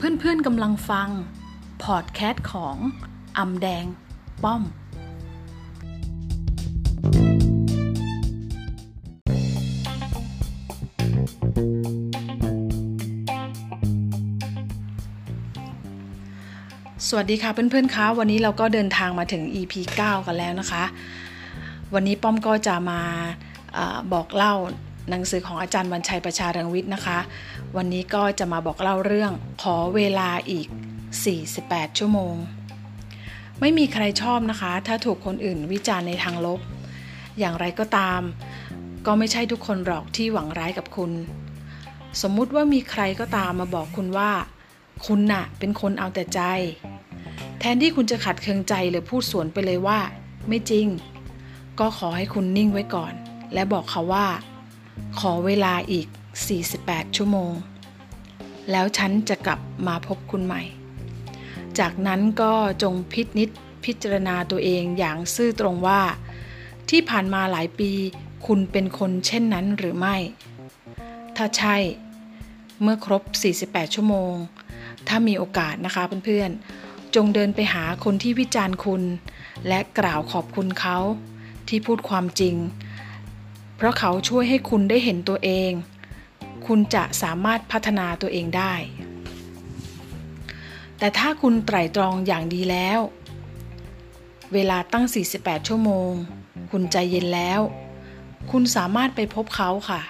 [0.00, 1.08] เพื่อนๆกำลังฟัง
[1.84, 2.76] พอดแคสต์ของ
[3.38, 3.84] อำแดง
[4.44, 4.62] ป้อม
[17.08, 20.84] สวัสดีค่ะเพื่อนๆคะวันนี้เราก็เดินทางมาถึง EP 9 กันแล้วนะคะ
[21.94, 23.00] วันนี้ป้อมก็จะมา
[23.76, 24.54] อาบอกเล่า
[25.10, 27.18] หนังสือของอาจารย์วันชัยประชารังวิทย์นะคะ
[27.76, 30.66] วันนี้ก็จะมาบอกเล่าเรื่อง ขอเวลาอีก
[31.32, 32.34] 48 ชั่วโมง
[33.60, 36.60] ไม่มีใครชอบนะคะ ถ้าถูกคนอื่นวิจารณ์ในทางลบ
[37.38, 38.20] อย่างไรก็ตาม
[39.06, 41.12] ก็ไม่ใช่ทุกคนหรอกที่หวังร้ายกับคุณ
[42.22, 44.30] สมมุติว่ามีใครก็ตามมาบอกคุณว่า
[45.06, 46.40] คุณน่ะ เป็นคนเอาแต่ใจ
[47.58, 49.98] แทนที่คุณจะขัดเคืองใจหรือพูดสวนไปเลยว่า
[50.48, 50.86] ไม่จริง
[51.80, 53.12] ก็ขอให้คุณนิ่งไว้ก่อน
[53.54, 54.26] และบอกเขาว่า
[55.18, 56.06] ขอเวลาอีก
[56.62, 57.52] 48 ชั่วโมง
[58.70, 60.62] แล้วฉันจะกลับมาพบคุณใหม่
[61.78, 63.50] จากนั้นก็จงพินิษ
[63.84, 66.00] พิจารณาตัวเองอย่างซื่อตรงว่า
[66.90, 67.90] ที่ผ่านมาหลายปี
[68.46, 70.16] คุณเป็นคนเช่นนั้นหรือไม่
[71.36, 71.76] ถ้าใช่
[72.82, 73.22] เมื่อครบ
[73.60, 74.34] 48 ชั่วโมง
[75.08, 79.02] ถ้ามีโอกาสนะคะเพื่อนๆ จงเดินไปหาคนที่วิจารณ์คุณ
[79.68, 80.98] และกล่าวขอบคุณเขา
[81.68, 82.54] ที่พูดความจริง
[83.78, 85.70] เพราะเขาช่วยให้คุณได้เห็นตัวเอง
[86.66, 88.74] คุณจะสามารถพัฒนาตัวเองได้
[90.98, 92.98] แต่ถ้าคุณไตร่ตรองอย่างดีแล้ว
[94.52, 95.04] เวลาตั้ง
[95.36, 96.12] 48 ชั่วโมง
[96.70, 97.60] คุณใจเย็นแล้ว
[98.50, 100.00] คุณสามารถไปพบเขาค่ะ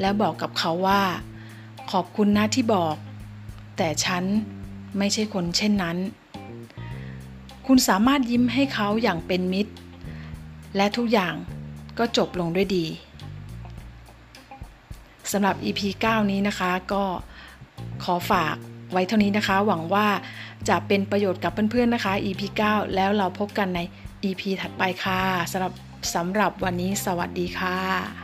[0.00, 1.02] แล้วบอกกับเขาว่า
[1.90, 2.96] ขอบคุณนะที่บอก
[3.76, 4.24] แต่ฉัน
[4.98, 5.98] ไม่ใช่คนเช่นนั้น
[7.66, 9.72] คุณสามารถยิ้มให้เขาอย่างเป็นมิตร
[10.76, 11.34] และทุกอย่าง
[11.98, 12.86] ก็จบลงด้วยดี
[15.32, 17.02] สำหรับ EP 9 นี้นะคะ ก็
[18.04, 18.56] ขอฝาก
[18.92, 20.06] ไว้เท่านี้นะคะ หวังว่า
[20.68, 23.80] จะเป็นประโยชน์กับเพื่อนๆนะคะ EP 9 แล้วเราพบกันใน
[24.24, 25.20] EP ถัดไปค่ะ
[25.52, 25.72] สำหรับ
[26.14, 28.23] สำหรับวันนี้สวัสดีค่ะ